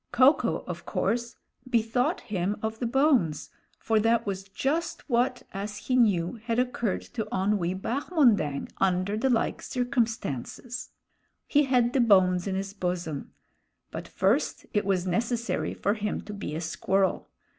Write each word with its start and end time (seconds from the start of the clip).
Ko 0.11 0.33
ko, 0.33 0.63
of 0.65 0.83
course, 0.83 1.35
bethought 1.69 2.21
him 2.21 2.57
of 2.63 2.79
the 2.79 2.87
bones, 2.87 3.51
for 3.77 3.99
that 3.99 4.25
was 4.25 4.45
just 4.45 5.07
what, 5.07 5.43
as 5.53 5.77
he 5.77 5.95
knew, 5.95 6.39
had 6.43 6.57
occurred 6.57 7.03
to 7.03 7.25
Onwee 7.31 7.79
Bahmondang 7.79 8.69
under 8.77 9.15
the 9.15 9.29
like 9.29 9.61
circumstances. 9.61 10.89
He 11.45 11.65
had 11.65 11.93
the 11.93 12.01
bones 12.01 12.47
in 12.47 12.55
his 12.55 12.73
bosom; 12.73 13.33
but 13.91 14.07
first 14.07 14.65
it 14.73 14.85
was 14.85 15.05
necessary 15.05 15.75
for 15.75 15.93
him 15.93 16.21
to 16.21 16.33
be 16.33 16.55
a 16.55 16.61
squirrel. 16.61 17.29